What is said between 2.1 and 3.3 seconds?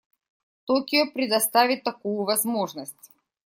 возможность.